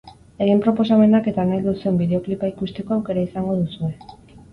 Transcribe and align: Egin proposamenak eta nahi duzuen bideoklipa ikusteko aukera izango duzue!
Egin 0.43 0.61
proposamenak 0.67 1.27
eta 1.31 1.43
nahi 1.49 1.61
duzuen 1.65 1.99
bideoklipa 1.99 2.49
ikusteko 2.53 2.97
aukera 2.97 3.27
izango 3.27 3.59
duzue! 3.61 3.93